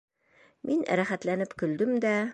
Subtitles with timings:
[0.69, 2.15] Мин рәхәтләнеп көлдөм дә: